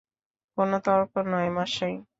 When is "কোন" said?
0.57-0.71